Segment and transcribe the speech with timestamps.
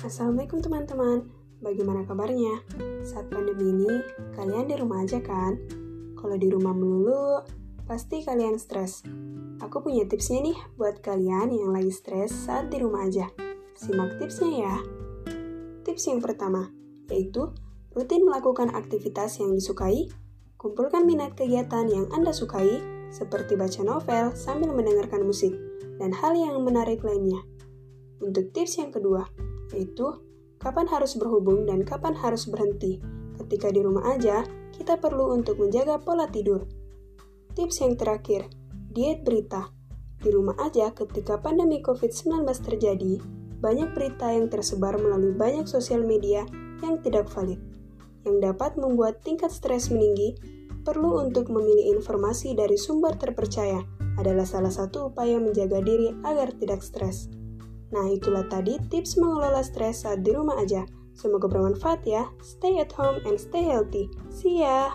[0.00, 1.28] Assalamualaikum teman-teman,
[1.60, 2.64] bagaimana kabarnya?
[3.04, 4.00] Saat pandemi ini,
[4.32, 5.60] kalian di rumah aja kan?
[6.16, 7.44] Kalau di rumah melulu,
[7.84, 9.04] pasti kalian stres.
[9.60, 13.28] Aku punya tipsnya nih buat kalian yang lagi stres saat di rumah aja.
[13.76, 14.76] Simak tipsnya ya.
[15.84, 16.72] Tips yang pertama,
[17.12, 17.52] yaitu
[17.92, 20.08] rutin melakukan aktivitas yang disukai,
[20.56, 22.80] kumpulkan minat kegiatan yang Anda sukai,
[23.12, 25.52] seperti baca novel sambil mendengarkan musik,
[26.00, 27.44] dan hal yang menarik lainnya.
[28.24, 29.28] Untuk tips yang kedua,
[29.72, 30.20] yaitu
[30.60, 33.00] kapan harus berhubung dan kapan harus berhenti.
[33.40, 34.44] Ketika di rumah aja,
[34.76, 36.68] kita perlu untuk menjaga pola tidur.
[37.56, 38.46] Tips yang terakhir,
[38.92, 39.72] diet berita.
[40.20, 43.16] Di rumah aja ketika pandemi COVID-19 terjadi,
[43.60, 46.44] banyak berita yang tersebar melalui banyak sosial media
[46.84, 47.60] yang tidak valid,
[48.28, 50.36] yang dapat membuat tingkat stres meninggi,
[50.84, 53.84] perlu untuk memilih informasi dari sumber terpercaya
[54.16, 57.39] adalah salah satu upaya menjaga diri agar tidak stres.
[57.90, 60.86] Nah, itulah tadi tips mengelola stres saat di rumah aja.
[61.14, 62.30] Semoga bermanfaat ya.
[62.40, 64.08] Stay at home and stay healthy.
[64.30, 64.94] See ya!